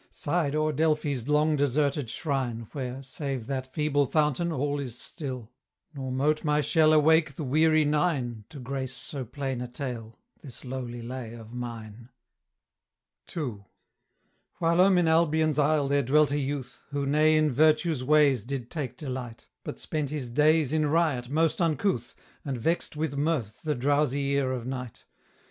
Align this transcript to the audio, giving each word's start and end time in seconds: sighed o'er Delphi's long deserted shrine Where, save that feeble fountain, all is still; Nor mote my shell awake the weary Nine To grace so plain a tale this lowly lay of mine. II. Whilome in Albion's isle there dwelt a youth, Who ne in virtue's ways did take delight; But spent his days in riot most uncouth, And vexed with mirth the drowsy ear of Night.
sighed 0.09 0.55
o'er 0.55 0.71
Delphi's 0.71 1.27
long 1.27 1.55
deserted 1.55 2.09
shrine 2.09 2.67
Where, 2.71 3.03
save 3.03 3.45
that 3.45 3.71
feeble 3.71 4.07
fountain, 4.07 4.51
all 4.51 4.79
is 4.79 4.97
still; 4.97 5.51
Nor 5.93 6.11
mote 6.11 6.43
my 6.43 6.59
shell 6.59 6.91
awake 6.91 7.35
the 7.35 7.43
weary 7.43 7.85
Nine 7.85 8.43
To 8.49 8.59
grace 8.59 8.95
so 8.95 9.23
plain 9.23 9.61
a 9.61 9.67
tale 9.67 10.17
this 10.41 10.65
lowly 10.65 11.03
lay 11.03 11.35
of 11.35 11.53
mine. 11.53 12.09
II. 13.37 13.63
Whilome 14.59 14.97
in 14.97 15.07
Albion's 15.07 15.59
isle 15.59 15.87
there 15.87 16.01
dwelt 16.01 16.31
a 16.31 16.39
youth, 16.39 16.81
Who 16.89 17.05
ne 17.05 17.37
in 17.37 17.51
virtue's 17.51 18.03
ways 18.03 18.43
did 18.43 18.71
take 18.71 18.97
delight; 18.97 19.45
But 19.63 19.77
spent 19.79 20.09
his 20.09 20.31
days 20.31 20.73
in 20.73 20.87
riot 20.87 21.29
most 21.29 21.61
uncouth, 21.61 22.15
And 22.43 22.57
vexed 22.59 22.97
with 22.97 23.15
mirth 23.17 23.61
the 23.61 23.75
drowsy 23.75 24.29
ear 24.33 24.51
of 24.51 24.65
Night. 24.65 25.05